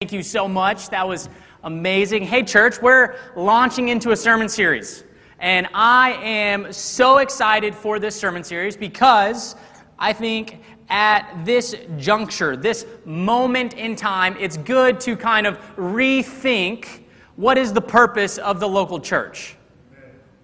[0.00, 0.90] Thank you so much.
[0.90, 1.28] That was
[1.64, 2.22] amazing.
[2.22, 5.02] Hey, church, we're launching into a sermon series.
[5.40, 9.56] And I am so excited for this sermon series because
[9.98, 17.02] I think at this juncture, this moment in time, it's good to kind of rethink
[17.34, 19.56] what is the purpose of the local church.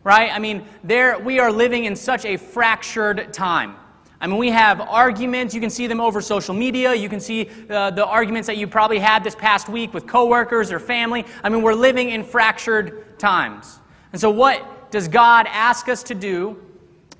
[0.03, 0.33] Right?
[0.33, 3.77] I mean, there we are living in such a fractured time.
[4.25, 5.55] I mean, we have arguments.
[5.55, 6.95] You can see them over social media.
[6.95, 10.73] You can see uh, the arguments that you probably had this past week with coworkers
[10.73, 11.27] or family.
[11.43, 13.81] I mean, we're living in fractured times.
[14.13, 16.57] And so, what does God ask us to do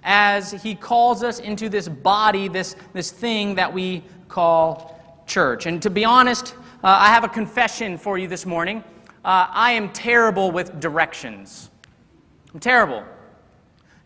[0.03, 5.67] as He calls us into this body, this, this thing that we call church?
[5.67, 8.83] And to be honest, uh, I have a confession for you this morning.
[9.23, 11.69] Uh, I am terrible with directions.
[12.55, 13.05] I'm terrible.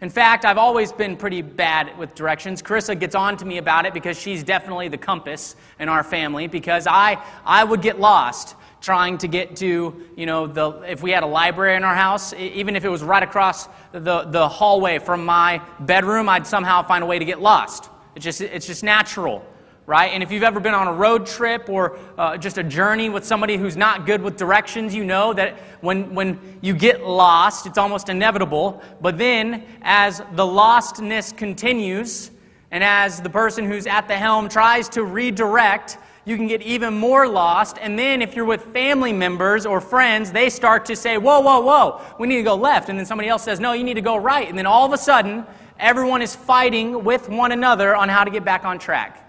[0.00, 2.62] In fact, I've always been pretty bad with directions.
[2.62, 6.46] Carissa gets on to me about it because she's definitely the compass in our family
[6.46, 11.10] because I, I would get lost trying to get to, you know, the, if we
[11.10, 15.00] had a library in our house, even if it was right across the, the hallway
[15.00, 17.90] from my bedroom, I'd somehow find a way to get lost.
[18.14, 19.44] It's just, it's just natural
[19.88, 20.12] right?
[20.12, 23.24] And if you've ever been on a road trip or uh, just a journey with
[23.24, 27.78] somebody who's not good with directions, you know that when, when you get lost, it's
[27.78, 28.82] almost inevitable.
[29.00, 32.30] But then, as the lostness continues,
[32.70, 36.92] and as the person who's at the helm tries to redirect, you can get even
[36.92, 37.78] more lost.
[37.80, 41.60] And then, if you're with family members or friends, they start to say, Whoa, whoa,
[41.60, 42.90] whoa, we need to go left.
[42.90, 44.46] And then somebody else says, No, you need to go right.
[44.46, 45.46] And then all of a sudden,
[45.78, 49.24] everyone is fighting with one another on how to get back on track.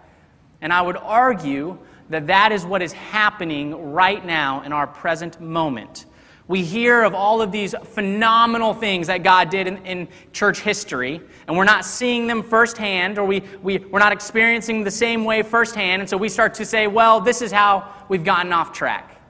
[0.61, 1.77] And I would argue
[2.09, 6.05] that that is what is happening right now in our present moment.
[6.47, 11.21] We hear of all of these phenomenal things that God did in, in, church history,
[11.47, 15.43] and we're not seeing them firsthand, or we, we, we're not experiencing the same way
[15.43, 19.21] firsthand, and so we start to say, well, this is how we've gotten off track.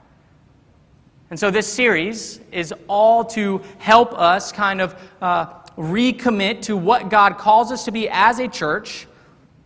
[1.28, 7.10] And so this series is all to help us kind of uh, recommit to what
[7.10, 9.06] God calls us to be as a church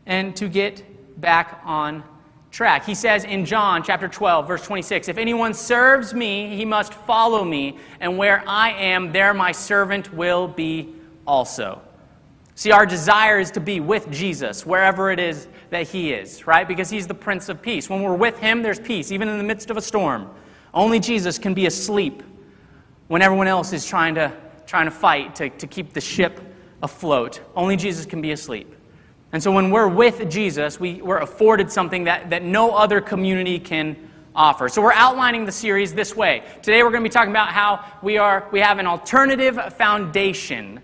[0.07, 0.83] and to get
[1.17, 2.03] back on
[2.51, 2.85] track.
[2.87, 7.45] He says in John chapter 12, verse 26, If anyone serves me, he must follow
[7.45, 10.95] me, and where I am, there my servant will be
[11.27, 11.83] also.
[12.55, 16.67] See, our desire is to be with Jesus wherever it is that he is, right?
[16.67, 17.91] Because he's the Prince of Peace.
[17.91, 20.31] When we're with him, there's peace, even in the midst of a storm.
[20.73, 22.23] Only Jesus can be asleep
[23.09, 24.33] when everyone else is trying to,
[24.67, 26.41] trying to fight to, to keep the ship
[26.83, 27.41] afloat.
[27.57, 28.73] Only Jesus can be asleep.
[29.35, 33.59] And so when we're with Jesus, we, we're afforded something that, that no other community
[33.59, 33.97] can
[34.33, 34.69] offer.
[34.69, 36.45] So we're outlining the series this way.
[36.63, 40.81] Today we're going to be talking about how we, are, we have an alternative foundation.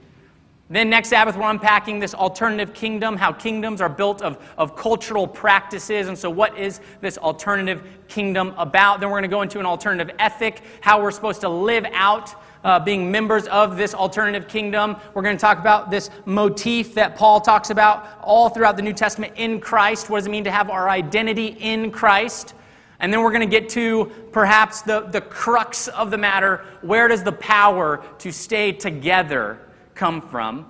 [0.69, 5.29] Then next Sabbath, we're unpacking this alternative kingdom, how kingdoms are built of, of cultural
[5.29, 6.09] practices.
[6.09, 8.99] And so, what is this alternative kingdom about?
[8.99, 12.35] Then, we're going to go into an alternative ethic, how we're supposed to live out
[12.65, 14.97] uh, being members of this alternative kingdom.
[15.15, 18.93] We're going to talk about this motif that Paul talks about all throughout the New
[18.93, 20.11] Testament in Christ.
[20.11, 22.55] What does it mean to have our identity in Christ?
[23.01, 27.09] And then we're going to get to perhaps the, the crux of the matter where
[27.09, 29.59] does the power to stay together
[29.95, 30.67] come from?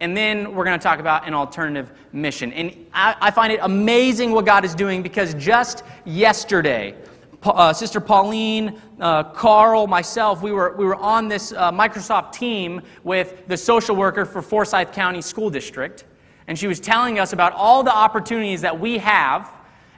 [0.00, 2.52] And then we're going to talk about an alternative mission.
[2.52, 6.94] And I, I find it amazing what God is doing because just yesterday,
[7.44, 12.82] uh, Sister Pauline, uh, Carl, myself, we were, we were on this uh, Microsoft team
[13.04, 16.04] with the social worker for Forsyth County School District.
[16.46, 19.50] And she was telling us about all the opportunities that we have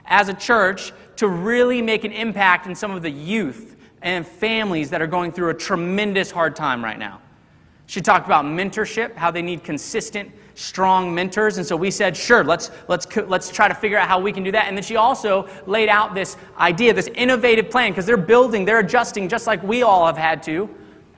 [0.05, 4.89] as a church to really make an impact in some of the youth and families
[4.89, 7.21] that are going through a tremendous hard time right now.
[7.85, 11.57] She talked about mentorship, how they need consistent strong mentors.
[11.57, 14.43] And so we said, sure, let's, let's, let's try to figure out how we can
[14.43, 14.67] do that.
[14.67, 18.79] And then she also laid out this idea, this innovative plan, because they're building, they're
[18.79, 20.69] adjusting just like we all have had to.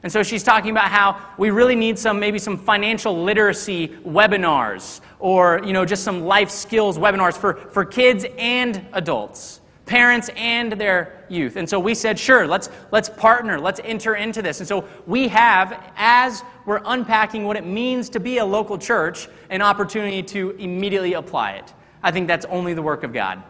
[0.04, 5.00] And so she's talking about how we really need some, maybe some financial literacy webinars
[5.20, 10.72] or, you know, just some life skills webinars for, for kids and adults parents and
[10.74, 11.56] their youth.
[11.58, 14.60] And so we said, sure, let's, let's partner, let's enter into this.
[14.60, 19.28] And so we have, as we're unpacking what it means to be a local church,
[19.50, 21.74] an opportunity to immediately apply it.
[22.02, 23.44] I think that's only the work of God.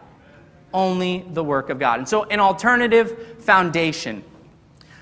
[0.72, 2.00] Only the work of God.
[2.00, 4.24] And so, an alternative foundation.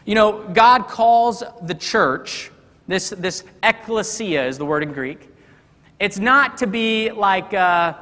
[0.05, 2.50] You know, God calls the church,
[2.88, 5.31] this, this ecclesia is the word in Greek,
[5.99, 7.94] it's not to be like, uh,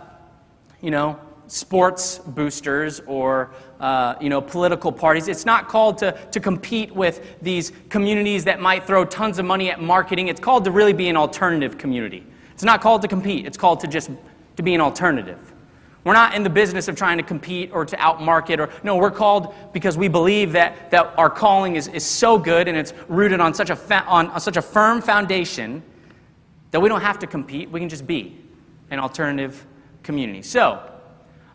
[0.81, 3.50] you know, sports boosters or
[3.81, 5.26] uh, you know, political parties.
[5.26, 9.70] It's not called to, to compete with these communities that might throw tons of money
[9.70, 10.29] at marketing.
[10.29, 12.25] It's called to really be an alternative community.
[12.52, 13.47] It's not called to compete.
[13.47, 14.11] It's called to just
[14.56, 15.52] to be an alternative.
[16.05, 19.11] We're not in the business of trying to compete or to outmarket or no, we're
[19.11, 23.41] called because we believe that, that our calling is, is so good and it's rooted
[23.41, 25.82] on such, a fa- on, on such a firm foundation
[26.70, 27.70] that we don't have to compete.
[27.70, 28.38] We can just be
[28.91, 29.67] an alternative
[30.02, 30.43] community.
[30.43, 30.90] So,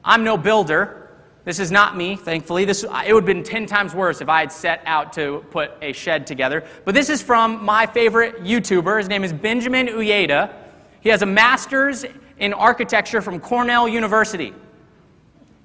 [0.05, 1.01] I'm no builder.
[1.45, 2.63] This is not me, thankfully.
[2.63, 5.71] This, it would have been 10 times worse if I had set out to put
[5.81, 6.63] a shed together.
[6.85, 8.97] But this is from my favorite YouTuber.
[8.99, 10.53] His name is Benjamin Uyeda.
[11.01, 12.05] He has a master's
[12.37, 14.53] in architecture from Cornell University.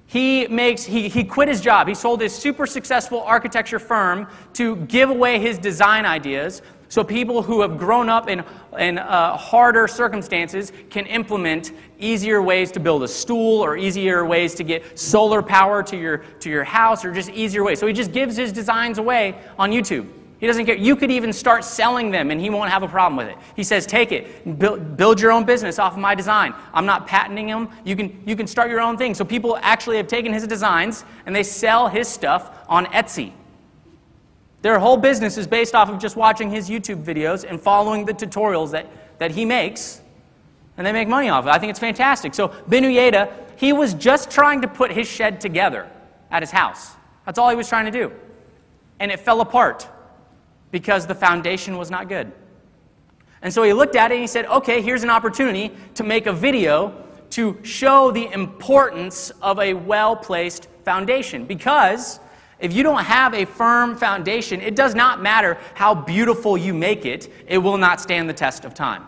[0.07, 1.87] He, makes, he, he quit his job.
[1.87, 6.61] He sold his super successful architecture firm to give away his design ideas
[6.91, 8.43] so people who have grown up in,
[8.77, 14.53] in uh, harder circumstances can implement easier ways to build a stool or easier ways
[14.55, 17.79] to get solar power to your, to your house or just easier ways.
[17.79, 20.05] So he just gives his designs away on YouTube.
[20.41, 20.75] He doesn't care.
[20.75, 23.37] You could even start selling them and he won't have a problem with it.
[23.55, 26.53] He says, take it, build, build your own business off of my design.
[26.73, 27.69] I'm not patenting them.
[27.85, 29.13] You can, you can start your own thing.
[29.13, 33.31] So people actually have taken his designs and they sell his stuff on Etsy.
[34.61, 38.13] Their whole business is based off of just watching his YouTube videos and following the
[38.13, 38.87] tutorials that,
[39.17, 40.01] that he makes.
[40.77, 41.49] And they make money off it.
[41.49, 42.33] I think it's fantastic.
[42.33, 45.89] So Ben Uyeda, he was just trying to put his shed together
[46.29, 46.91] at his house.
[47.25, 48.11] That's all he was trying to do.
[48.99, 49.87] And it fell apart
[50.71, 52.31] because the foundation was not good.
[53.41, 56.27] And so he looked at it and he said, okay, here's an opportunity to make
[56.27, 61.45] a video to show the importance of a well placed foundation.
[61.45, 62.19] Because
[62.61, 67.05] if you don't have a firm foundation, it does not matter how beautiful you make
[67.05, 69.03] it, it will not stand the test of time.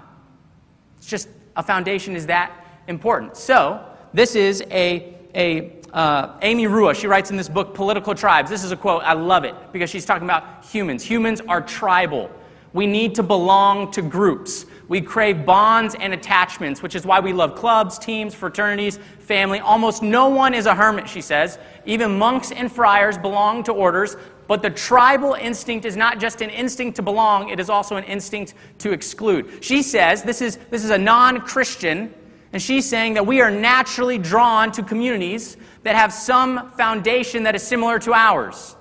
[0.98, 3.38] It's just a foundation is that important.
[3.38, 8.50] So, this is a, a uh, Amy Chua, she writes in this book, Political Tribes.
[8.50, 11.04] This is a quote, I love it, because she's talking about humans.
[11.04, 12.32] Humans are tribal.
[12.74, 14.66] We need to belong to groups.
[14.88, 19.60] We crave bonds and attachments, which is why we love clubs, teams, fraternities, family.
[19.60, 21.58] Almost no one is a hermit, she says.
[21.86, 24.18] Even monks and friars belong to orders.
[24.48, 28.04] But the tribal instinct is not just an instinct to belong, it is also an
[28.04, 29.64] instinct to exclude.
[29.64, 32.14] She says, this is, this is a non Christian
[32.54, 37.56] and she's saying that we are naturally drawn to communities that have some foundation that
[37.56, 38.76] is similar to ours.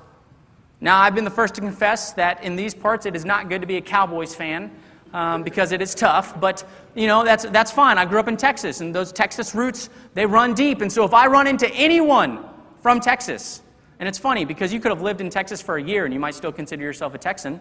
[0.83, 3.63] Now, I've been the first to confess that in these parts it is not good
[3.63, 4.71] to be a Cowboys fan
[5.13, 6.65] um, because it is tough, but
[6.95, 7.99] you know, that's, that's fine.
[7.99, 10.81] I grew up in Texas, and those Texas roots, they run deep.
[10.81, 12.45] And so if I run into anyone
[12.81, 13.63] from Texas,
[13.99, 16.21] and it's funny because you could have lived in Texas for a year and you
[16.21, 17.61] might still consider yourself a Texan,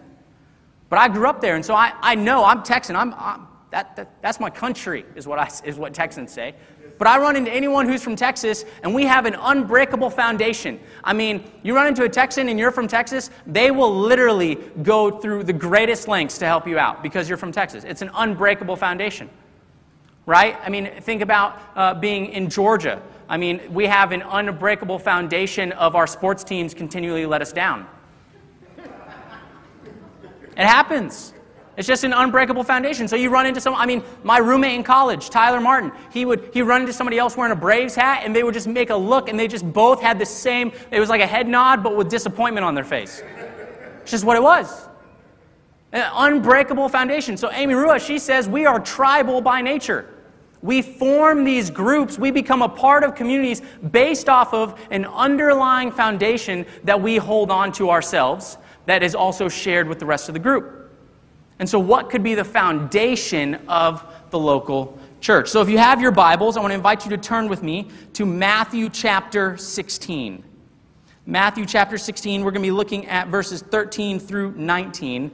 [0.89, 2.95] but I grew up there, and so I, I know I'm Texan.
[2.95, 6.55] I'm, I'm that, that, that's my country, is what, I, is what Texans say.
[7.01, 10.79] But I run into anyone who's from Texas, and we have an unbreakable foundation.
[11.03, 15.09] I mean, you run into a Texan and you're from Texas, they will literally go
[15.09, 17.85] through the greatest lengths to help you out because you're from Texas.
[17.85, 19.31] It's an unbreakable foundation,
[20.27, 20.59] right?
[20.63, 23.01] I mean, think about uh, being in Georgia.
[23.27, 27.87] I mean, we have an unbreakable foundation of our sports teams continually let us down.
[28.77, 31.33] It happens.
[31.81, 33.07] It's just an unbreakable foundation.
[33.07, 36.51] So you run into some, I mean, my roommate in college, Tyler Martin, he would
[36.53, 38.95] he run into somebody else wearing a Braves hat, and they would just make a
[38.95, 41.95] look, and they just both had the same, it was like a head nod, but
[41.95, 43.23] with disappointment on their face.
[44.03, 44.89] It's just what it was.
[45.91, 47.35] An unbreakable foundation.
[47.35, 50.07] So Amy Chua, she says, we are tribal by nature.
[50.61, 55.91] We form these groups, we become a part of communities based off of an underlying
[55.91, 60.33] foundation that we hold on to ourselves that is also shared with the rest of
[60.33, 60.77] the group.
[61.61, 65.47] And so, what could be the foundation of the local church?
[65.47, 67.87] So, if you have your Bibles, I want to invite you to turn with me
[68.13, 70.43] to Matthew chapter 16.
[71.27, 75.29] Matthew chapter 16, we're going to be looking at verses 13 through 19.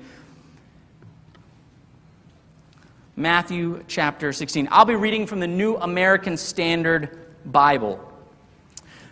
[3.16, 4.68] Matthew chapter 16.
[4.70, 8.04] I'll be reading from the New American Standard Bible.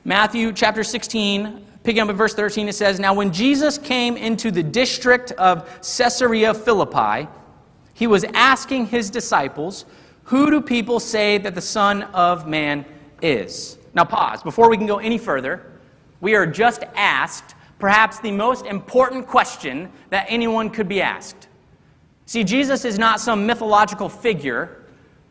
[0.03, 4.49] Matthew chapter 16, Picking up at verse 13, it says, Now when Jesus came into
[4.49, 7.27] the district of Caesarea Philippi,
[7.93, 9.85] he was asking his disciples,
[10.23, 12.85] Who do people say that the Son of Man
[13.21, 13.77] is?
[13.93, 14.41] Now pause.
[14.41, 15.73] Before we can go any further,
[16.21, 21.47] we are just asked perhaps the most important question that anyone could be asked.
[22.25, 24.81] See, Jesus is not some mythological figure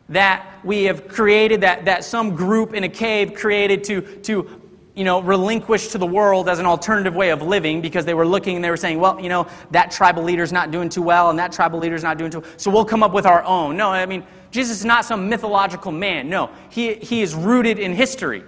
[0.07, 4.61] that we have created, that, that some group in a cave created to, to
[4.95, 8.25] you know, relinquished to the world as an alternative way of living because they were
[8.25, 11.29] looking and they were saying, well, you know, that tribal leader's not doing too well
[11.29, 13.75] and that tribal leader's not doing too well, so we'll come up with our own.
[13.75, 16.29] No, I mean, Jesus is not some mythological man.
[16.29, 18.43] No, he, he is rooted in history.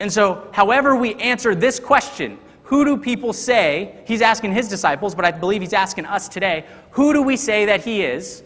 [0.00, 5.14] And so, however we answer this question, who do people say, he's asking his disciples,
[5.14, 8.42] but I believe he's asking us today, who do we say that he is,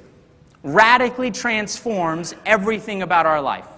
[0.64, 3.68] radically transforms everything about our life.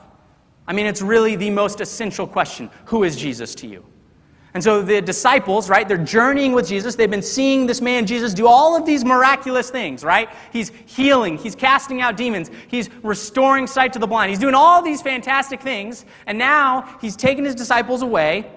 [0.70, 3.84] I mean, it's really the most essential question Who is Jesus to you?
[4.54, 6.94] And so the disciples, right, they're journeying with Jesus.
[6.94, 10.28] They've been seeing this man, Jesus, do all of these miraculous things, right?
[10.52, 14.80] He's healing, he's casting out demons, he's restoring sight to the blind, he's doing all
[14.80, 16.04] these fantastic things.
[16.26, 18.48] And now he's taken his disciples away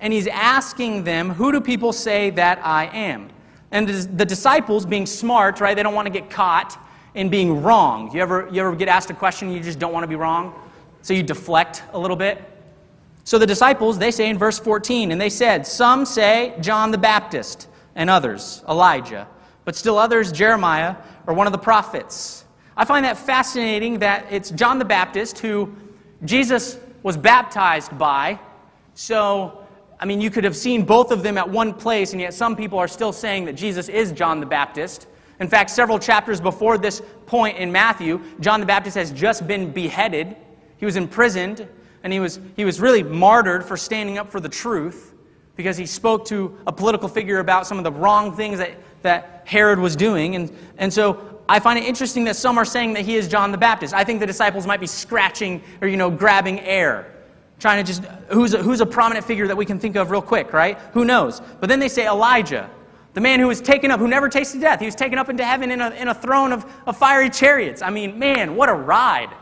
[0.00, 3.28] and he's asking them, Who do people say that I am?
[3.70, 6.82] And the disciples, being smart, right, they don't want to get caught
[7.14, 8.10] in being wrong.
[8.14, 10.54] You ever, you ever get asked a question you just don't want to be wrong?
[11.02, 12.42] So you deflect a little bit?
[13.24, 16.98] So the disciples, they say in verse 14, and they said, Some say John the
[16.98, 19.28] Baptist, and others, Elijah,
[19.64, 22.44] but still others, Jeremiah, or one of the prophets.
[22.76, 25.74] I find that fascinating that it's John the Baptist who
[26.24, 28.38] Jesus was baptized by.
[28.94, 29.66] So,
[29.98, 32.54] I mean, you could have seen both of them at one place, and yet some
[32.54, 35.08] people are still saying that Jesus is John the Baptist.
[35.40, 39.72] In fact, several chapters before this point in Matthew, John the Baptist has just been
[39.72, 40.36] beheaded.
[40.78, 41.68] He was imprisoned
[42.02, 45.14] and he was, he was really martyred for standing up for the truth
[45.56, 49.42] because he spoke to a political figure about some of the wrong things that, that
[49.44, 50.36] Herod was doing.
[50.36, 53.50] And, and so I find it interesting that some are saying that he is John
[53.50, 53.92] the Baptist.
[53.92, 57.12] I think the disciples might be scratching or, you know, grabbing air,
[57.58, 60.22] trying to just, who's a, who's a prominent figure that we can think of real
[60.22, 60.78] quick, right?
[60.92, 61.40] Who knows?
[61.58, 62.70] But then they say Elijah,
[63.14, 64.78] the man who was taken up, who never tasted death.
[64.78, 67.82] He was taken up into heaven in a, in a throne of, of fiery chariots.
[67.82, 69.34] I mean, man, what a ride.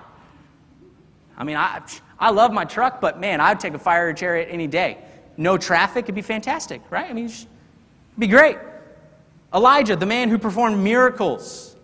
[1.37, 1.83] I mean, I,
[2.19, 4.99] I love my truck, but man, I'd take a fire chariot any day.
[5.37, 7.09] No traffic, it'd be fantastic, right?
[7.09, 7.47] I mean, it'd
[8.19, 8.57] be great.
[9.55, 11.77] Elijah, the man who performed miracles,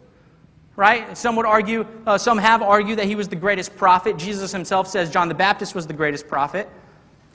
[0.77, 1.17] right?
[1.17, 4.17] Some would argue, uh, some have argued that he was the greatest prophet.
[4.17, 6.69] Jesus himself says John the Baptist was the greatest prophet.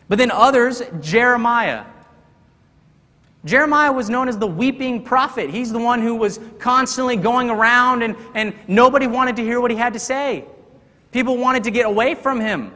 [0.09, 1.85] But then others, Jeremiah.
[3.45, 5.49] Jeremiah was known as the weeping prophet.
[5.49, 9.71] He's the one who was constantly going around and, and nobody wanted to hear what
[9.71, 10.45] he had to say.
[11.11, 12.73] People wanted to get away from him.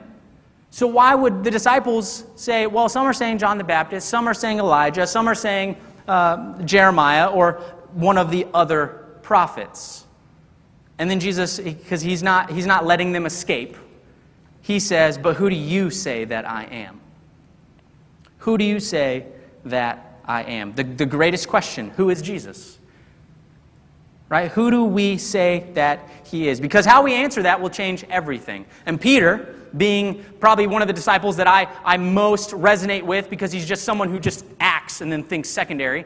[0.69, 4.33] So, why would the disciples say, well, some are saying John the Baptist, some are
[4.33, 5.75] saying Elijah, some are saying
[6.07, 7.53] uh, Jeremiah, or
[7.93, 8.87] one of the other
[9.21, 10.05] prophets?
[10.97, 13.75] And then Jesus, because he's not, he's not letting them escape,
[14.61, 17.01] he says, But who do you say that I am?
[18.39, 19.25] Who do you say
[19.65, 20.73] that I am?
[20.73, 22.79] The, the greatest question who is Jesus?
[24.31, 24.49] Right?
[24.53, 26.61] Who do we say that he is?
[26.61, 28.65] Because how we answer that will change everything.
[28.85, 33.51] And Peter, being probably one of the disciples that I, I most resonate with because
[33.51, 36.05] he's just someone who just acts and then thinks secondary.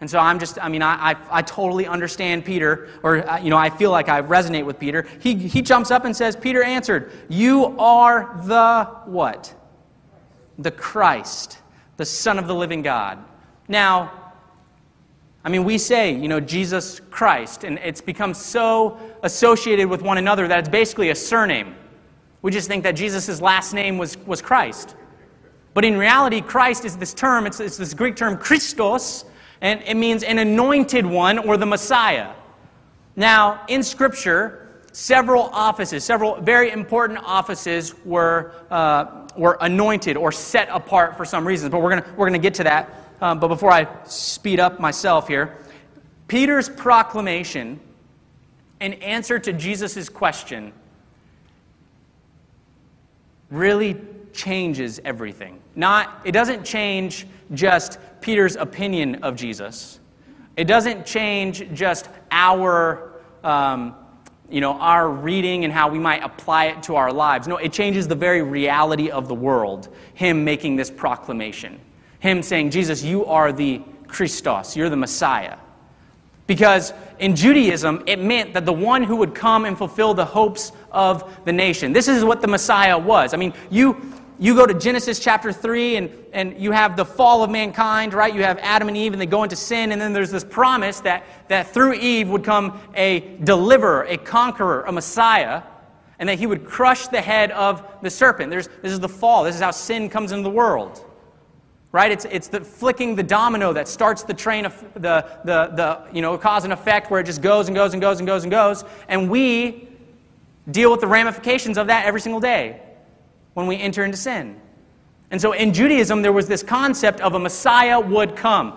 [0.00, 3.50] And so I'm just, I mean, I, I, I totally understand Peter, or, uh, you
[3.50, 5.04] know, I feel like I resonate with Peter.
[5.18, 9.52] He, he jumps up and says, Peter answered, You are the what?
[10.60, 11.58] The Christ,
[11.96, 13.18] the Son of the living God.
[13.66, 14.23] Now,
[15.44, 20.16] I mean, we say, you know, Jesus Christ, and it's become so associated with one
[20.16, 21.74] another that it's basically a surname.
[22.40, 24.96] We just think that Jesus' last name was, was Christ.
[25.74, 29.26] But in reality, Christ is this term, it's, it's this Greek term, Christos,
[29.60, 32.32] and it means an anointed one or the Messiah.
[33.16, 40.68] Now, in Scripture, several offices, several very important offices were, uh, were anointed or set
[40.70, 41.70] apart for some reasons.
[41.70, 43.03] But we're going we're going to get to that.
[43.24, 45.56] Um, but before I speed up myself here,
[46.28, 47.80] Peter's proclamation
[48.82, 50.74] in answer to Jesus' question
[53.50, 53.96] really
[54.34, 55.58] changes everything.
[55.74, 60.00] Not, it doesn't change just Peter's opinion of Jesus.
[60.58, 63.94] It doesn't change just our, um,
[64.50, 67.48] you know, our reading and how we might apply it to our lives.
[67.48, 69.88] No, it changes the very reality of the world.
[70.12, 71.80] Him making this proclamation.
[72.24, 75.58] Him saying, Jesus, you are the Christos, you're the Messiah.
[76.46, 80.72] Because in Judaism, it meant that the one who would come and fulfill the hopes
[80.90, 81.92] of the nation.
[81.92, 83.34] This is what the Messiah was.
[83.34, 84.00] I mean, you,
[84.38, 88.34] you go to Genesis chapter 3 and, and you have the fall of mankind, right?
[88.34, 91.00] You have Adam and Eve and they go into sin, and then there's this promise
[91.00, 95.62] that, that through Eve would come a deliverer, a conqueror, a Messiah,
[96.18, 98.48] and that he would crush the head of the serpent.
[98.48, 99.44] There's, this is the fall.
[99.44, 101.04] This is how sin comes into the world
[101.94, 102.10] right?
[102.10, 106.22] It's, it's the flicking the domino that starts the train of the, the, the, you
[106.22, 108.50] know, cause and effect where it just goes and goes and goes and goes and
[108.50, 108.82] goes.
[109.06, 109.88] And we
[110.72, 112.80] deal with the ramifications of that every single day
[113.52, 114.60] when we enter into sin.
[115.30, 118.76] And so in Judaism, there was this concept of a Messiah would come.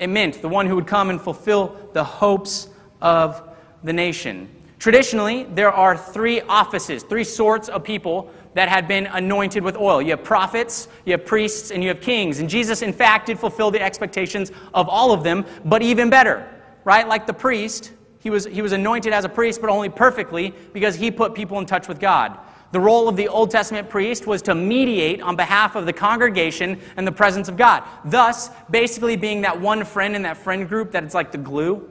[0.00, 2.66] It meant the one who would come and fulfill the hopes
[3.00, 3.48] of
[3.84, 4.48] the nation.
[4.80, 10.00] Traditionally, there are three offices, three sorts of people that had been anointed with oil.
[10.00, 12.40] You have prophets, you have priests, and you have kings.
[12.40, 16.48] And Jesus, in fact, did fulfill the expectations of all of them, but even better,
[16.82, 17.06] right?
[17.06, 20.94] Like the priest, he was, he was anointed as a priest, but only perfectly because
[20.94, 22.38] he put people in touch with God.
[22.72, 26.80] The role of the Old Testament priest was to mediate on behalf of the congregation
[26.96, 27.84] and the presence of God.
[28.06, 31.86] Thus, basically being that one friend in that friend group that it's like the glue,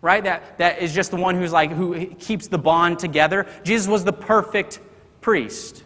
[0.00, 0.22] right?
[0.22, 3.48] That, that is just the one who's like, who keeps the bond together.
[3.64, 4.78] Jesus was the perfect
[5.20, 5.84] priest.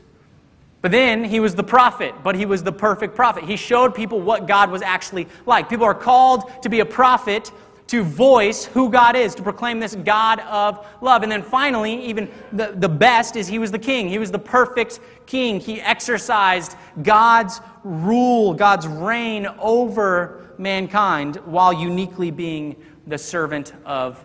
[0.82, 3.44] But then he was the prophet, but he was the perfect prophet.
[3.44, 5.68] He showed people what God was actually like.
[5.68, 7.50] People are called to be a prophet
[7.86, 11.22] to voice who God is, to proclaim this God of love.
[11.22, 14.08] And then finally, even the, the best is he was the king.
[14.08, 15.60] He was the perfect king.
[15.60, 22.76] He exercised God's rule, God's reign over mankind while uniquely being
[23.06, 24.24] the servant of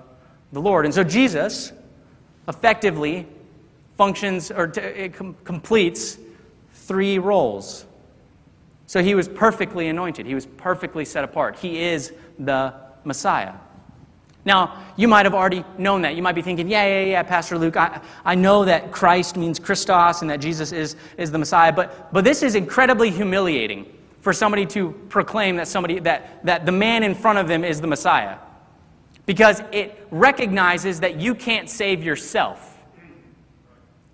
[0.54, 0.86] the Lord.
[0.86, 1.74] And so Jesus
[2.48, 3.28] effectively
[4.00, 6.18] functions or t- com- completes
[6.74, 7.86] three roles.
[8.88, 11.60] So he was perfectly anointed, he was perfectly set apart.
[11.60, 13.56] He is the Messiah.
[14.46, 16.16] Now, you might have already known that.
[16.16, 19.60] You might be thinking, yeah, yeah, yeah, Pastor Luke, I, I know that Christ means
[19.60, 23.86] Christos and that Jesus is, is the Messiah, but, but this is incredibly humiliating
[24.22, 27.82] for somebody to proclaim that, somebody, that, that the man in front of them is
[27.82, 28.38] the Messiah.
[29.26, 32.78] Because it recognizes that you can't save yourself.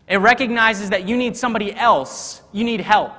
[0.08, 3.14] It recognizes that you need somebody else, you need help.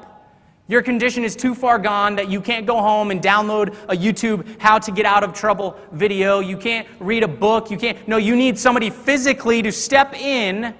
[0.69, 4.61] Your condition is too far gone that you can't go home and download a YouTube
[4.61, 6.41] how to get out of trouble video.
[6.41, 7.71] You can't read a book.
[7.71, 8.09] You can't.
[8.09, 10.75] No, you need somebody physically to step in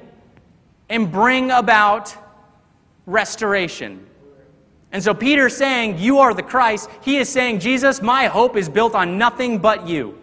[0.89, 2.13] and bring about
[3.07, 4.05] restoration.
[4.91, 6.91] And so Peter's saying, You are the Christ.
[7.03, 10.19] He is saying, Jesus, my hope is built on nothing but you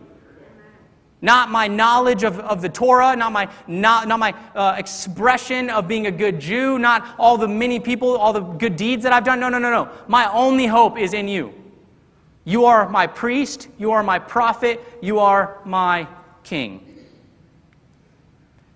[1.24, 5.88] not my knowledge of, of the Torah, not my, not, not my uh, expression of
[5.88, 9.24] being a good Jew, not all the many people, all the good deeds that I've
[9.24, 9.40] done.
[9.40, 9.90] No, no, no, no.
[10.10, 11.54] My only hope is in you.
[12.44, 16.10] You are my priest, you are my prophet, you are my
[16.44, 16.86] king.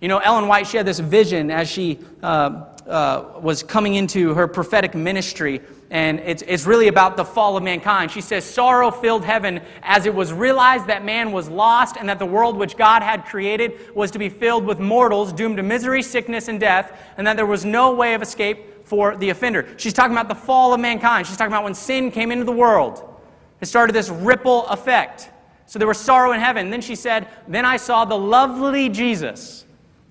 [0.00, 4.32] You know, Ellen White, she had this vision as she uh, uh, was coming into
[4.32, 8.10] her prophetic ministry and it's, it's really about the fall of mankind.
[8.10, 12.18] She says, Sorrow filled heaven as it was realized that man was lost and that
[12.18, 16.02] the world which God had created was to be filled with mortals doomed to misery,
[16.02, 19.66] sickness, and death, and that there was no way of escape for the offender.
[19.78, 21.26] She's talking about the fall of mankind.
[21.26, 23.04] She's talking about when sin came into the world.
[23.60, 25.30] It started this ripple effect.
[25.66, 26.70] So there was sorrow in heaven.
[26.70, 29.64] Then she said, Then I saw the lovely Jesus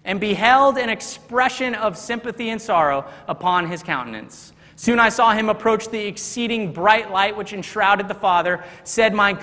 [0.06, 4.54] and beheld an expression of sympathy and sorrow upon his countenance.
[4.80, 9.36] Soon I saw him approach the exceeding bright light which enshrouded the Father, said my,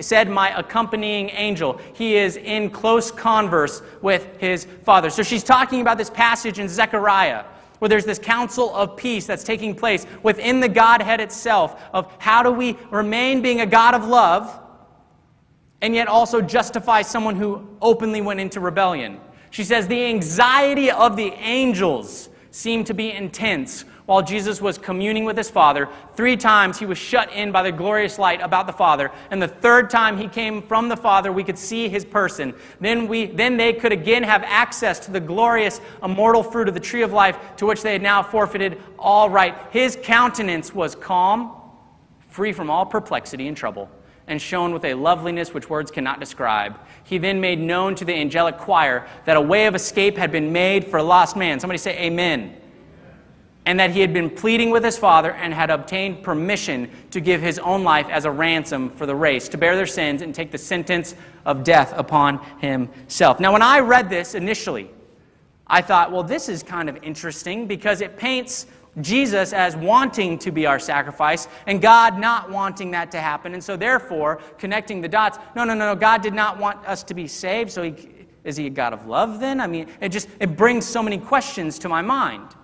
[0.00, 1.80] said my accompanying angel.
[1.92, 5.08] He is in close converse with his Father.
[5.08, 7.44] So she's talking about this passage in Zechariah
[7.78, 12.42] where there's this council of peace that's taking place within the Godhead itself of how
[12.42, 14.60] do we remain being a God of love
[15.82, 19.20] and yet also justify someone who openly went into rebellion.
[19.50, 25.24] She says the anxiety of the angels seemed to be intense while Jesus was communing
[25.24, 25.88] with his Father.
[26.16, 29.12] Three times he was shut in by the glorious light about the Father.
[29.30, 32.52] And the third time he came from the Father, we could see his person.
[32.80, 36.80] Then, we, then they could again have access to the glorious, immortal fruit of the
[36.80, 39.54] tree of life to which they had now forfeited all right.
[39.70, 41.52] His countenance was calm,
[42.30, 43.88] free from all perplexity and trouble
[44.26, 46.76] and shone with a loveliness which words cannot describe.
[47.04, 50.52] He then made known to the angelic choir that a way of escape had been
[50.52, 51.60] made for lost man.
[51.60, 52.59] Somebody say, Amen
[53.66, 57.40] and that he had been pleading with his father and had obtained permission to give
[57.42, 60.50] his own life as a ransom for the race, to bear their sins and take
[60.50, 63.38] the sentence of death upon himself.
[63.38, 64.90] Now, when I read this initially,
[65.66, 68.66] I thought, well, this is kind of interesting because it paints
[69.00, 73.54] Jesus as wanting to be our sacrifice and God not wanting that to happen.
[73.54, 77.02] And so, therefore, connecting the dots, no, no, no, no, God did not want us
[77.04, 77.70] to be saved.
[77.70, 77.94] So, he,
[78.42, 79.60] is he a God of love then?
[79.60, 82.56] I mean, it just it brings so many questions to my mind.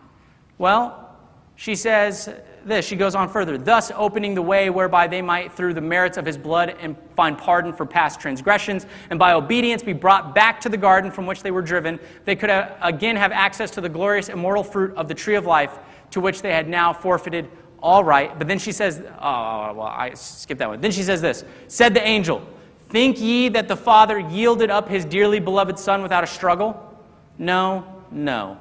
[0.58, 1.16] Well,
[1.54, 2.30] she says
[2.64, 2.86] this.
[2.86, 6.26] She goes on further, thus opening the way whereby they might, through the merits of
[6.26, 10.68] his blood, and find pardon for past transgressions, and by obedience be brought back to
[10.68, 11.98] the garden from which they were driven.
[12.24, 12.50] They could
[12.82, 15.78] again have access to the glorious immortal fruit of the tree of life,
[16.10, 17.48] to which they had now forfeited
[17.82, 18.36] all right.
[18.38, 20.80] But then she says, oh, well, I skipped that one.
[20.80, 22.46] Then she says this Said the angel,
[22.88, 26.82] Think ye that the Father yielded up his dearly beloved Son without a struggle?
[27.38, 28.58] No, no.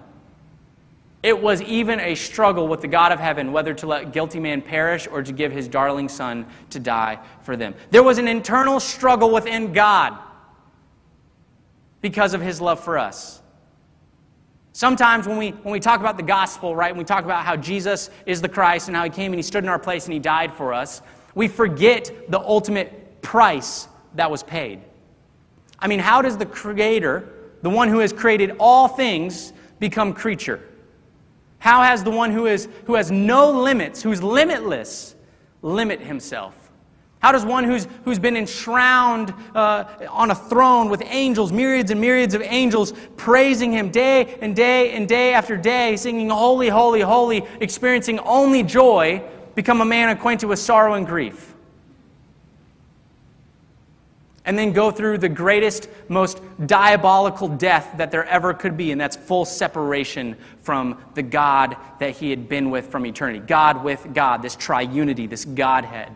[1.25, 4.61] It was even a struggle with the God of heaven whether to let guilty man
[4.61, 7.73] perish or to give his darling son to die for them.
[7.89, 10.15] There was an internal struggle within God
[11.99, 13.41] because of his love for us.
[14.73, 17.55] Sometimes when we, when we talk about the gospel, right, when we talk about how
[17.55, 20.13] Jesus is the Christ and how he came and he stood in our place and
[20.13, 21.01] he died for us,
[21.33, 24.79] we forget the ultimate price that was paid.
[25.79, 27.27] I mean, how does the Creator,
[27.63, 30.61] the one who has created all things, become creature?
[31.65, 35.15] How has the one who, is, who has no limits, who's limitless,
[35.63, 36.69] limit himself?
[37.17, 41.99] How does one who's, who's been enshrouded uh, on a throne with angels, myriads and
[41.99, 47.01] myriads of angels, praising him day and day and day after day, singing, Holy, Holy,
[47.01, 49.23] Holy, experiencing only joy,
[49.56, 51.54] become a man acquainted with sorrow and grief?
[54.45, 59.01] And then go through the greatest, most diabolical death that there ever could be, and
[59.01, 63.39] that's full separation from the God that he had been with from eternity.
[63.39, 66.15] God with God, this triunity, this Godhead.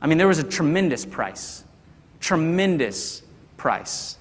[0.00, 1.62] I mean, there was a tremendous price.
[2.20, 3.22] Tremendous
[3.56, 4.16] price.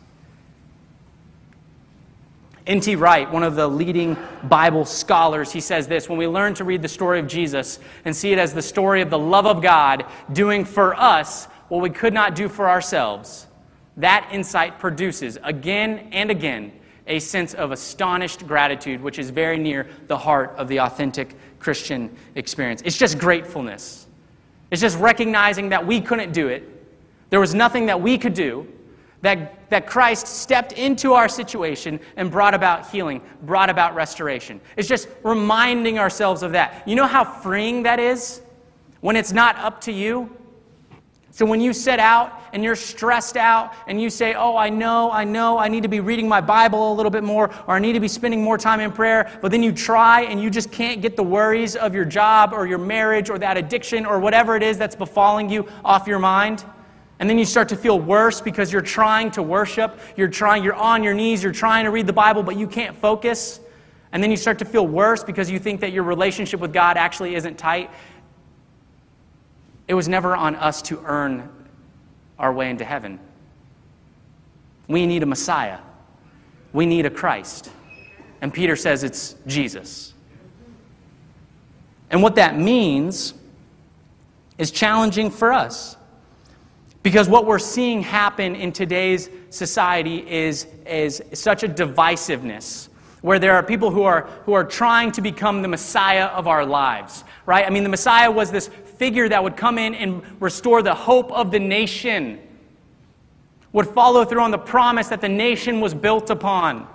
[2.67, 2.95] N.T.
[2.95, 6.81] Wright, one of the leading Bible scholars, he says this When we learn to read
[6.81, 10.05] the story of Jesus and see it as the story of the love of God
[10.33, 13.47] doing for us what we could not do for ourselves,
[13.97, 16.71] that insight produces again and again
[17.07, 22.15] a sense of astonished gratitude, which is very near the heart of the authentic Christian
[22.35, 22.81] experience.
[22.83, 24.07] It's just gratefulness.
[24.71, 26.63] It's just recognizing that we couldn't do it.
[27.29, 28.67] There was nothing that we could do,
[29.21, 34.59] that, that Christ stepped into our situation and brought about healing, brought about restoration.
[34.77, 36.87] It's just reminding ourselves of that.
[36.87, 38.41] You know how freeing that is?
[39.01, 40.35] When it's not up to you,
[41.35, 45.11] so when you set out and you're stressed out and you say, Oh, I know,
[45.11, 47.79] I know, I need to be reading my Bible a little bit more, or I
[47.79, 50.71] need to be spending more time in prayer, but then you try and you just
[50.71, 54.55] can't get the worries of your job or your marriage or that addiction or whatever
[54.55, 56.63] it is that's befalling you off your mind.
[57.19, 60.73] And then you start to feel worse because you're trying to worship, you're trying, you're
[60.73, 63.59] on your knees, you're trying to read the Bible, but you can't focus.
[64.13, 66.95] And then you start to feel worse because you think that your relationship with God
[66.95, 67.91] actually isn't tight.
[69.87, 71.49] It was never on us to earn
[72.39, 73.19] our way into heaven.
[74.87, 75.79] We need a Messiah.
[76.73, 77.71] We need a Christ.
[78.41, 80.13] And Peter says it's Jesus.
[82.09, 83.33] And what that means
[84.57, 85.97] is challenging for us.
[87.03, 92.89] Because what we're seeing happen in today's society is, is such a divisiveness
[93.21, 96.65] where there are people who are, who are trying to become the Messiah of our
[96.65, 97.65] lives, right?
[97.65, 101.31] I mean, the Messiah was this figure that would come in and restore the hope
[101.31, 102.39] of the nation,
[103.71, 106.87] would follow through on the promise that the nation was built upon.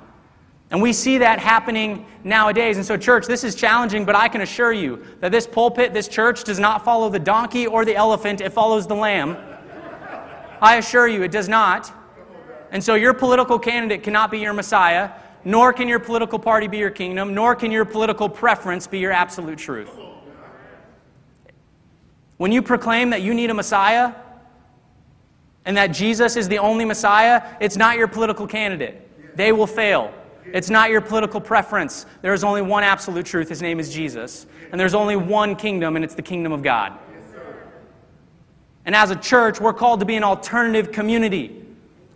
[0.70, 2.76] And we see that happening nowadays.
[2.76, 6.06] And so, church, this is challenging, but I can assure you that this pulpit, this
[6.06, 9.36] church, does not follow the donkey or the elephant, it follows the lamb.
[10.62, 11.92] I assure you, it does not.
[12.70, 15.10] And so, your political candidate cannot be your Messiah,
[15.44, 19.12] nor can your political party be your kingdom, nor can your political preference be your
[19.12, 19.90] absolute truth.
[22.40, 24.14] When you proclaim that you need a Messiah
[25.66, 29.36] and that Jesus is the only Messiah, it's not your political candidate.
[29.36, 30.10] They will fail.
[30.46, 32.06] It's not your political preference.
[32.22, 33.50] There is only one absolute truth.
[33.50, 34.46] His name is Jesus.
[34.72, 36.94] And there's only one kingdom, and it's the kingdom of God.
[38.86, 41.62] And as a church, we're called to be an alternative community,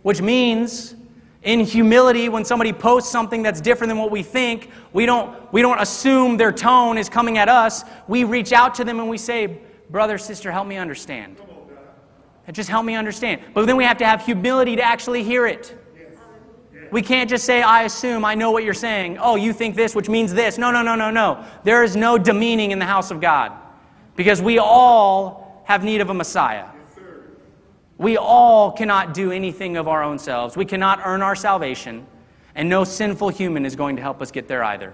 [0.01, 0.95] which means
[1.43, 5.61] in humility when somebody posts something that's different than what we think we don't, we
[5.61, 9.17] don't assume their tone is coming at us we reach out to them and we
[9.19, 11.37] say brother, sister, help me understand.
[12.51, 13.41] Just help me understand.
[13.53, 15.75] But then we have to have humility to actually hear it.
[16.91, 19.17] We can't just say, I assume, I know what you're saying.
[19.17, 20.57] Oh, you think this, which means this.
[20.57, 21.43] No, no, no, no, no.
[21.63, 23.51] There is no demeaning in the house of God
[24.15, 26.67] because we all have need of a Messiah.
[27.97, 30.55] We all cannot do anything of our own selves.
[30.55, 32.05] We cannot earn our salvation,
[32.53, 34.93] and no sinful human is going to help us get there either.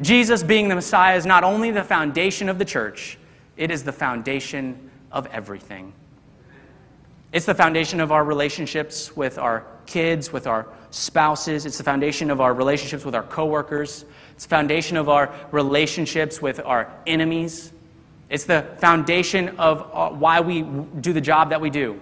[0.00, 3.18] Jesus being the Messiah is not only the foundation of the church,
[3.56, 5.92] it is the foundation of everything.
[7.32, 11.66] It's the foundation of our relationships with our kids, with our spouses.
[11.66, 14.04] It's the foundation of our relationships with our coworkers.
[14.34, 17.72] It's the foundation of our relationships with our enemies.
[18.28, 22.00] It's the foundation of uh, why we do the job that we do.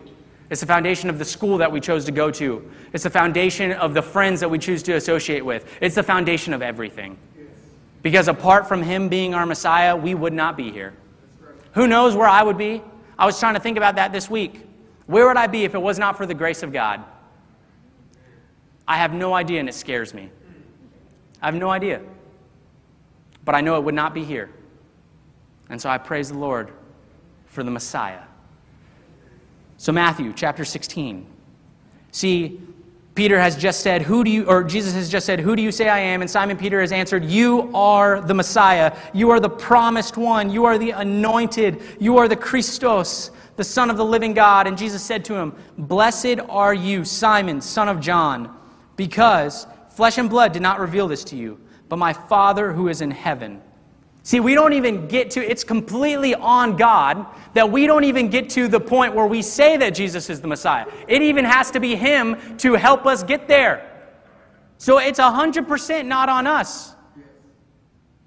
[0.51, 2.71] It's the foundation of the school that we chose to go to.
[2.93, 5.67] It's the foundation of the friends that we choose to associate with.
[5.81, 7.19] It's the foundation of everything.
[8.05, 10.93] Because apart from Him being our Messiah, we would not be here.
[11.73, 12.83] Who knows where I would be?
[13.19, 14.61] I was trying to think about that this week.
[15.07, 17.03] Where would I be if it was not for the grace of God?
[18.87, 20.29] I have no idea, and it scares me.
[21.41, 22.03] I have no idea.
[23.43, 24.51] But I know it would not be here.
[25.71, 26.73] And so I praise the Lord
[27.47, 28.21] for the Messiah.
[29.79, 31.27] So, Matthew chapter 16.
[32.13, 32.61] See,
[33.15, 35.71] Peter has just said, Who do you, or Jesus has just said, Who do you
[35.71, 36.21] say I am?
[36.21, 38.97] And Simon Peter has answered, You are the Messiah.
[39.13, 40.51] You are the promised one.
[40.51, 41.81] You are the anointed.
[42.01, 44.67] You are the Christos, the Son of the living God.
[44.67, 48.53] And Jesus said to him, Blessed are you, Simon, son of John,
[48.97, 53.01] because flesh and blood did not reveal this to you, but my Father who is
[53.01, 53.63] in heaven.
[54.25, 58.49] See, we don't even get to, it's completely on God that we don't even get
[58.51, 60.87] to the point where we say that Jesus is the Messiah.
[61.07, 64.09] It even has to be Him to help us get there.
[64.79, 66.95] So it's 100% not on us,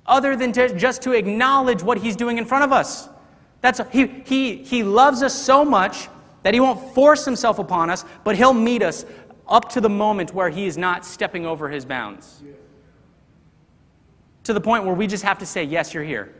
[0.06, 3.10] other than to, just to acknowledge what He's doing in front of us.
[3.62, 6.10] That's, he, he, he loves us so much
[6.44, 9.04] that He won't force Himself upon us, but He'll meet us
[9.48, 12.44] up to the moment where He is not stepping over His bounds.
[14.48, 16.34] To the point where we just have to say, Yes, you're here.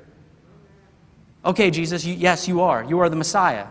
[1.44, 2.82] Okay, Jesus, you, yes, you are.
[2.82, 3.68] You are the Messiah.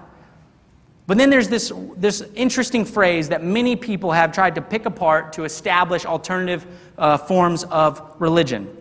[1.07, 5.33] But then there's this, this interesting phrase that many people have tried to pick apart
[5.33, 6.67] to establish alternative
[6.99, 8.77] uh, forms of religion.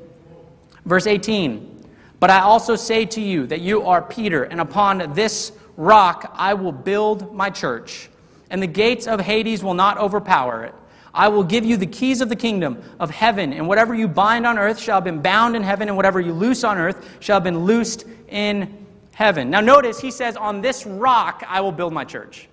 [0.84, 1.86] Verse 18
[2.20, 6.54] But I also say to you that you are Peter, and upon this rock I
[6.54, 8.10] will build my church,
[8.50, 10.76] and the gates of Hades will not overpower it.
[11.16, 14.46] I will give you the keys of the kingdom of heaven, and whatever you bind
[14.46, 17.38] on earth shall have been bound in heaven, and whatever you loose on earth shall
[17.38, 19.50] have been loosed in heaven.
[19.50, 22.50] Now, notice he says, On this rock I will build my church.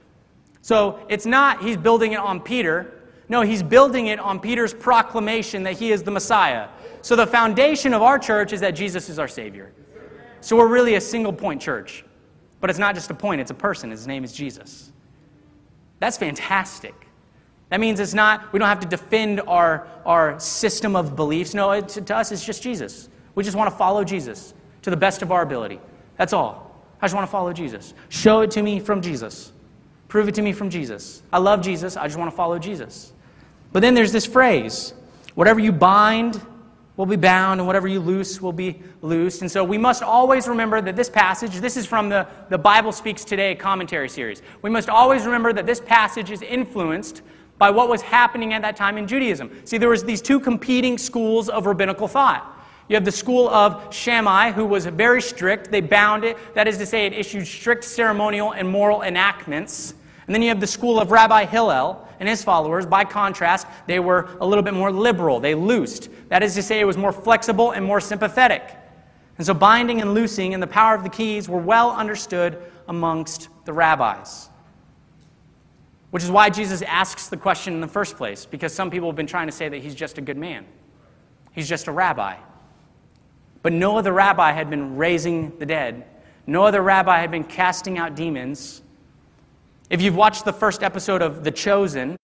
[0.62, 3.02] So it's not he's building it on Peter.
[3.28, 6.68] No, he's building it on Peter's proclamation that he is the Messiah.
[7.02, 9.72] So the foundation of our church is that Jesus is our Savior.
[10.40, 12.04] So we're really a single point church.
[12.60, 13.90] But it's not just a point, it's a person.
[13.90, 14.92] His name is Jesus.
[15.98, 16.94] That's fantastic.
[17.72, 21.54] That means it's not, we don't have to defend our, our system of beliefs.
[21.54, 23.08] No, it, to us, it's just Jesus.
[23.34, 25.80] We just want to follow Jesus to the best of our ability.
[26.18, 26.76] That's all.
[27.00, 27.94] I just want to follow Jesus.
[28.10, 29.52] Show it to me from Jesus.
[30.08, 31.22] Prove it to me from Jesus.
[31.32, 31.96] I love Jesus.
[31.96, 33.14] I just want to follow Jesus.
[33.72, 34.92] But then there's this phrase
[35.34, 36.42] whatever you bind
[36.98, 39.40] will be bound, and whatever you loose will be loosed.
[39.40, 42.92] And so we must always remember that this passage, this is from the, the Bible
[42.92, 44.42] Speaks Today commentary series.
[44.60, 47.22] We must always remember that this passage is influenced
[47.62, 49.48] by what was happening at that time in Judaism.
[49.64, 52.44] See, there was these two competing schools of rabbinical thought.
[52.88, 55.70] You have the school of Shammai, who was very strict.
[55.70, 56.36] They bound it.
[56.56, 59.94] That is to say, it issued strict ceremonial and moral enactments.
[60.26, 62.84] And then you have the school of Rabbi Hillel and his followers.
[62.84, 65.38] By contrast, they were a little bit more liberal.
[65.38, 66.08] They loosed.
[66.30, 68.74] That is to say, it was more flexible and more sympathetic.
[69.38, 73.50] And so binding and loosing and the power of the keys were well understood amongst
[73.66, 74.48] the rabbis.
[76.12, 79.16] Which is why Jesus asks the question in the first place, because some people have
[79.16, 80.66] been trying to say that he's just a good man.
[81.52, 82.36] He's just a rabbi.
[83.62, 86.04] But no other rabbi had been raising the dead,
[86.46, 88.82] no other rabbi had been casting out demons.
[89.88, 92.18] If you've watched the first episode of The Chosen,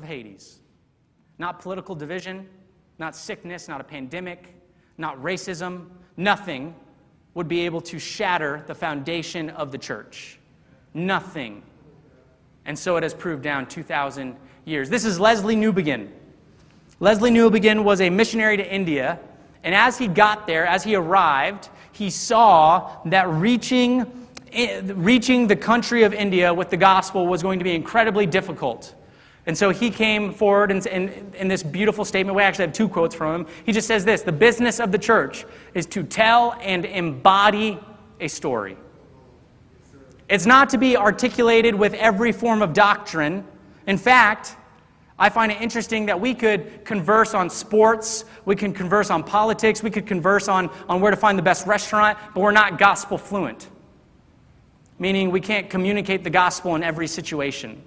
[0.00, 0.60] of Hades.
[1.38, 2.48] Not political division,
[2.98, 4.54] not sickness, not a pandemic,
[4.96, 6.74] not racism, nothing
[7.34, 10.38] would be able to shatter the foundation of the church.
[10.94, 11.62] Nothing.
[12.64, 14.88] And so it has proved down 2,000 years.
[14.88, 16.08] This is Lesslie Newbigin.
[16.98, 19.18] Lesslie Newbigin was a missionary to India,
[19.62, 25.56] and as he got there, as he arrived, he saw that reaching, eh, reaching the
[25.56, 28.94] country of India with the gospel was going to be incredibly difficult.
[29.50, 32.36] And so he came forward in, in, in, this beautiful statement.
[32.36, 33.52] We actually have two quotes from him.
[33.66, 37.76] He just says this The business of the church is to tell and embody
[38.20, 38.76] a story.
[40.28, 43.44] It's not to be articulated with every form of doctrine.
[43.88, 44.54] In fact,
[45.18, 49.82] I find it interesting that we could converse on sports, we can converse on politics,
[49.82, 53.18] we could converse on, on where to find the best restaurant, but we're not gospel
[53.18, 53.68] fluent.
[55.00, 57.82] Meaning we can't communicate the gospel in every situation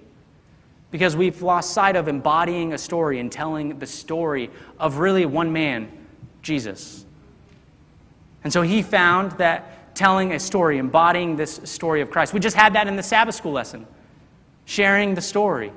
[0.94, 5.52] because we've lost sight of embodying a story and telling the story of really one
[5.52, 5.90] man,
[6.40, 7.04] Jesus.
[8.44, 12.54] And so he found that telling a story, embodying this story of Christ, we just
[12.54, 13.88] had that in the Sabbath school lesson,
[14.66, 15.72] sharing the story.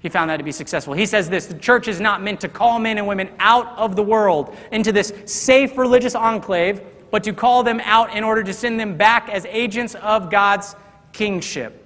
[0.00, 0.94] He found that to be successful.
[0.94, 3.94] He says this the church is not meant to call men and women out of
[3.94, 6.80] the world into this safe religious enclave,
[7.12, 10.74] but to call them out in order to send them back as agents of God's
[11.12, 11.77] kingship.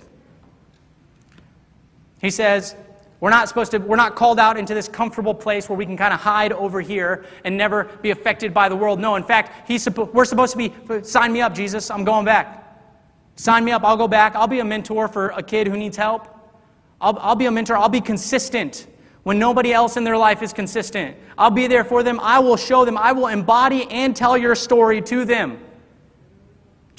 [2.23, 2.77] He says,
[3.21, 5.97] We're not supposed to, we're not called out into this comfortable place where we can
[5.97, 8.99] kind of hide over here and never be affected by the world.
[8.99, 10.73] No, in fact, he's, we're supposed to be,
[11.05, 12.61] sign me up, Jesus, I'm going back.
[13.37, 14.37] Sign me up, I'll go back.
[14.37, 16.29] I'll be a mentor for a kid who needs help.
[17.01, 18.87] I'll, I'll be a mentor, I'll be consistent
[19.25, 21.17] when nobody else in their life is consistent.
[21.37, 22.21] I'll be there for them.
[22.21, 22.99] I will show them.
[22.99, 25.59] I will embody and tell your story to them.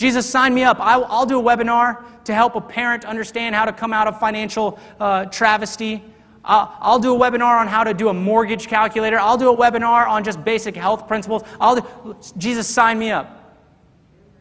[0.03, 0.81] Jesus, sign me up.
[0.81, 4.19] I'll, I'll do a webinar to help a parent understand how to come out of
[4.19, 6.03] financial uh, travesty.
[6.43, 9.17] I'll, I'll, do a webinar on how to do a mortgage calculator.
[9.17, 11.43] I'll do a webinar on just basic health principles.
[11.57, 13.55] I'll do, Jesus, sign me up.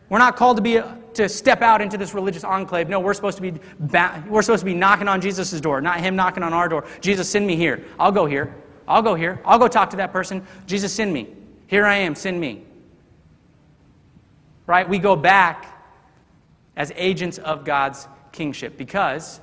[0.08, 0.80] We're not called to be
[1.14, 2.88] to step out into this religious enclave.
[2.88, 3.52] No, we're supposed to be
[4.28, 6.86] we're supposed to be knocking on Jesus' door, not him knocking on our door.
[7.00, 7.84] Jesus, send me here.
[8.00, 8.52] I'll go here.
[8.88, 9.40] I'll go here.
[9.44, 10.44] I'll go talk to that person.
[10.66, 11.28] Jesus, send me.
[11.68, 12.16] Here I am.
[12.16, 12.64] Send me.
[14.66, 14.88] Right?
[14.88, 15.80] We go back
[16.76, 19.40] as agents of God's kingship because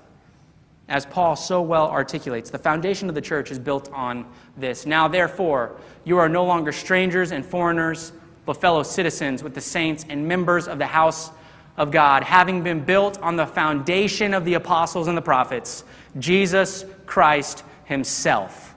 [0.87, 4.25] as Paul so well articulates, the foundation of the church is built on
[4.57, 4.85] this.
[4.87, 8.11] Now, therefore, you are no longer strangers and foreigners,
[8.45, 11.29] but fellow citizens with the saints and members of the house
[11.77, 15.83] of God, having been built on the foundation of the apostles and the prophets,
[16.17, 18.75] Jesus Christ Himself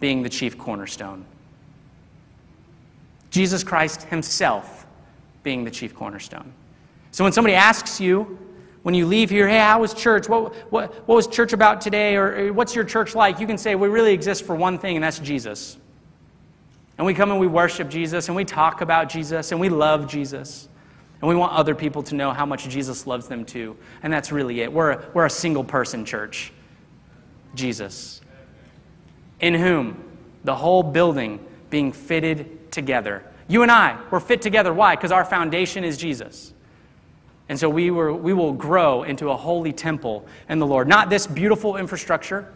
[0.00, 1.24] being the chief cornerstone.
[3.30, 4.81] Jesus Christ Himself
[5.42, 6.52] being the chief cornerstone.
[7.10, 8.38] So when somebody asks you,
[8.82, 10.28] when you leave here, hey, how was church?
[10.28, 12.16] What, what, what was church about today?
[12.16, 13.38] Or, what's your church like?
[13.38, 15.76] You can say, we really exist for one thing, and that's Jesus.
[16.98, 20.08] And we come and we worship Jesus, and we talk about Jesus, and we love
[20.08, 20.68] Jesus.
[21.20, 23.76] And we want other people to know how much Jesus loves them too.
[24.02, 24.72] And that's really it.
[24.72, 26.52] We're a, we're a single person church
[27.54, 28.20] Jesus.
[29.38, 30.02] In whom
[30.42, 31.38] the whole building
[31.70, 33.24] being fitted together.
[33.48, 34.72] You and I, we're fit together.
[34.72, 34.96] Why?
[34.96, 36.52] Because our foundation is Jesus.
[37.48, 40.88] And so we, were, we will grow into a holy temple in the Lord.
[40.88, 42.50] Not this beautiful infrastructure.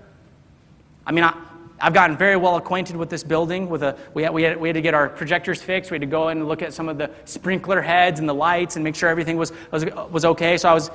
[1.05, 1.37] I mean, I,
[1.79, 3.69] I've gotten very well acquainted with this building.
[3.69, 5.91] With a, we, had, we, had, we had to get our projectors fixed.
[5.91, 8.35] We had to go in and look at some of the sprinkler heads and the
[8.35, 10.57] lights and make sure everything was, was, was okay.
[10.57, 10.91] So I was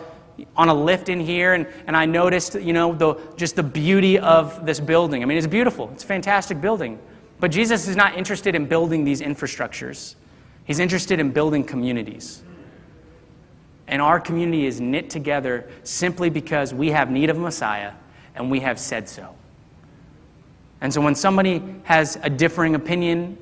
[0.55, 4.17] on a lift in here and, and I noticed, you know, the, just the beauty
[4.17, 5.21] of this building.
[5.21, 5.89] I mean, it's beautiful.
[5.93, 6.97] It's a fantastic building.
[7.41, 10.13] But Jesus is not interested in building these infrastructures.
[10.63, 12.43] He's interested in building communities.
[13.87, 17.93] And our community is knit together simply because we have need of a Messiah
[18.35, 19.35] and we have said so.
[20.81, 23.37] And so when somebody has a differing opinion,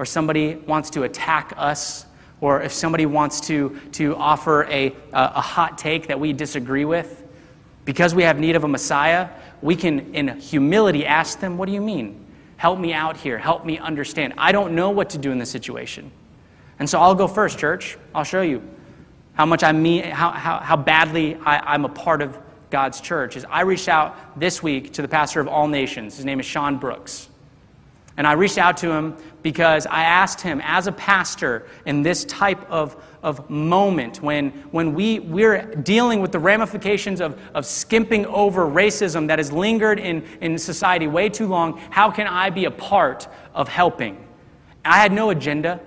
[0.00, 2.06] or somebody wants to attack us,
[2.40, 7.22] or if somebody wants to, to offer a, a hot take that we disagree with,
[7.84, 9.28] because we have need of a Messiah,
[9.62, 12.23] we can, in humility, ask them, What do you mean?
[12.64, 13.36] Help me out here.
[13.36, 14.32] Help me understand.
[14.38, 16.10] I don't know what to do in this situation.
[16.78, 17.98] And so I'll go first, church.
[18.14, 18.62] I'll show you
[19.34, 22.38] how much I mean, how, how, how badly I, I'm a part of
[22.70, 26.16] God's church is I reached out this week to the pastor of all nations.
[26.16, 27.28] His name is Sean Brooks.
[28.16, 32.24] And I reached out to him because I asked him, as a pastor, in this
[32.24, 38.24] type of, of moment when, when we, we're dealing with the ramifications of, of skimping
[38.26, 42.66] over racism that has lingered in, in society way too long, how can I be
[42.66, 44.24] a part of helping?
[44.84, 45.80] I had no agenda.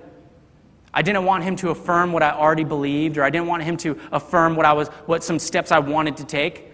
[0.92, 3.76] I didn't want him to affirm what I already believed, or I didn't want him
[3.78, 6.72] to affirm what, I was, what some steps I wanted to take.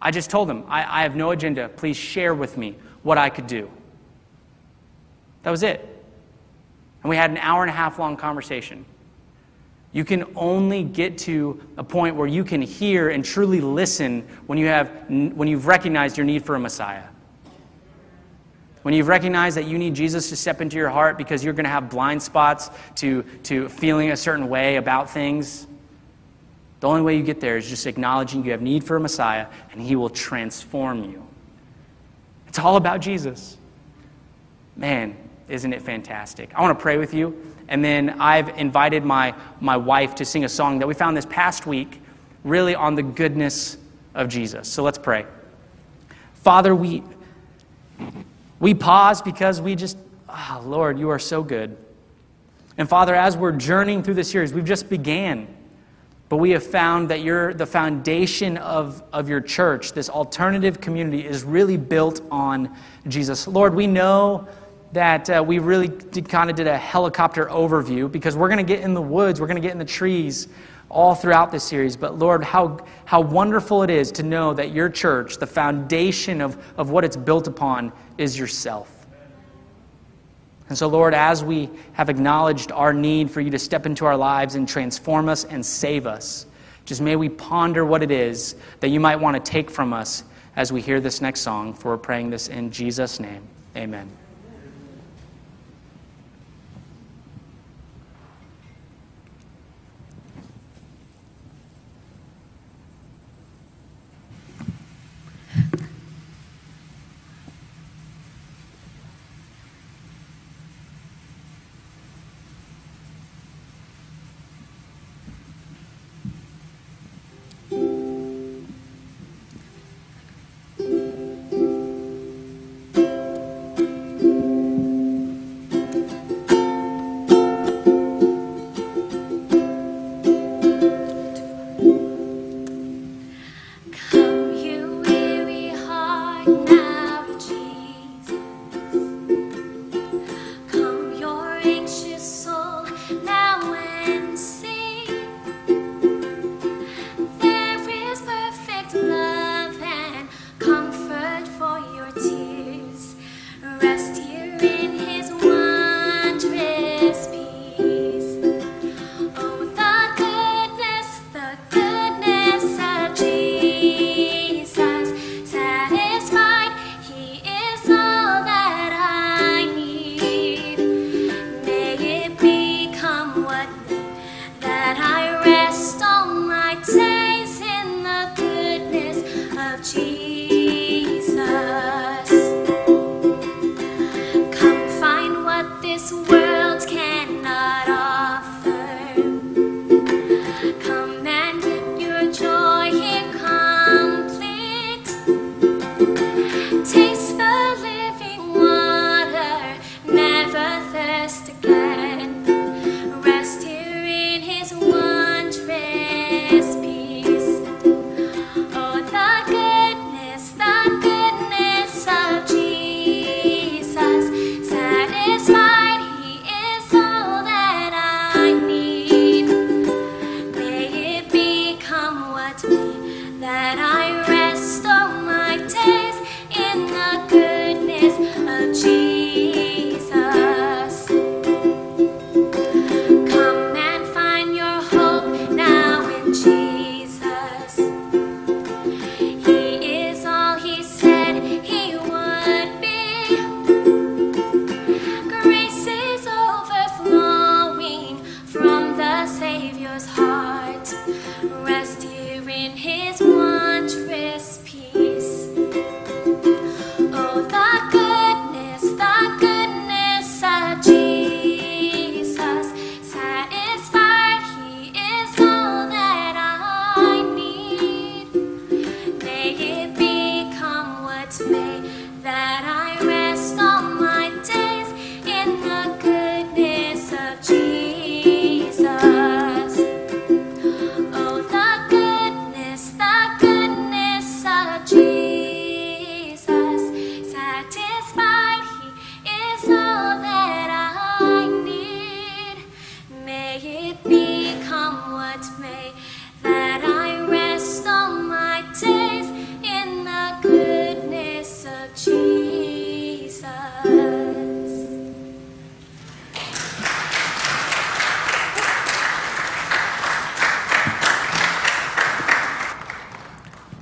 [0.00, 1.68] I just told him, I, I have no agenda.
[1.68, 3.70] Please share with me what I could do.
[5.46, 5.78] That was it.
[7.04, 8.84] And we had an hour and a half long conversation.
[9.92, 14.58] You can only get to a point where you can hear and truly listen when,
[14.58, 17.04] you have, when you've recognized your need for a Messiah.
[18.82, 21.62] When you've recognized that you need Jesus to step into your heart because you're going
[21.62, 25.68] to have blind spots to, to feeling a certain way about things
[26.80, 29.46] the only way you get there is just acknowledging you have need for a Messiah
[29.70, 31.24] and he will transform you.
[32.48, 33.56] It's all about Jesus.
[34.76, 35.16] Man,
[35.48, 36.50] isn't it fantastic?
[36.54, 37.54] I want to pray with you.
[37.68, 41.26] And then I've invited my, my wife to sing a song that we found this
[41.26, 42.00] past week,
[42.44, 43.76] really on the goodness
[44.14, 44.68] of Jesus.
[44.68, 45.26] So let's pray.
[46.34, 47.02] Father, we,
[48.60, 51.76] we pause because we just, oh, Lord, you are so good.
[52.78, 55.48] And Father, as we're journeying through this series, we've just began.
[56.28, 61.24] But we have found that you're the foundation of, of your church, this alternative community,
[61.24, 62.76] is really built on
[63.06, 63.46] Jesus.
[63.46, 64.48] Lord, we know
[64.96, 68.74] that uh, we really did, kind of did a helicopter overview because we're going to
[68.74, 70.48] get in the woods, we're going to get in the trees
[70.88, 71.98] all throughout this series.
[71.98, 76.56] But Lord, how, how wonderful it is to know that your church, the foundation of,
[76.78, 79.06] of what it's built upon, is yourself.
[80.70, 84.16] And so, Lord, as we have acknowledged our need for you to step into our
[84.16, 86.46] lives and transform us and save us,
[86.86, 90.24] just may we ponder what it is that you might want to take from us
[90.56, 93.42] as we hear this next song, for we're praying this in Jesus' name.
[93.76, 94.10] Amen.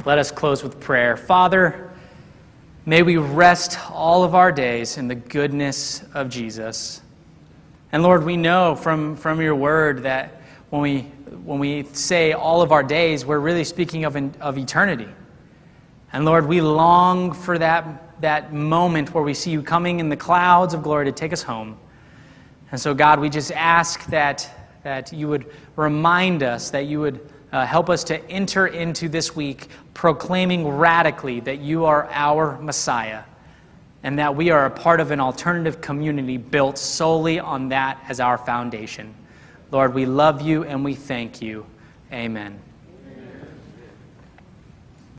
[0.06, 1.16] Let us close with prayer.
[1.16, 1.90] Father,
[2.84, 7.00] may we rest all of our days in the goodness of Jesus.
[7.90, 11.00] And Lord, we know from, from your word that when we,
[11.42, 15.08] when we say all of our days, we're really speaking of, of eternity.
[16.12, 20.18] And Lord, we long for that, that moment where we see you coming in the
[20.18, 21.78] clouds of glory to take us home.
[22.72, 24.50] And so, God, we just ask that,
[24.82, 29.36] that you would remind us, that you would uh, help us to enter into this
[29.36, 33.22] week proclaiming radically that you are our Messiah
[34.02, 38.18] and that we are a part of an alternative community built solely on that as
[38.18, 39.14] our foundation.
[39.70, 41.64] Lord, we love you and we thank you.
[42.12, 42.58] Amen.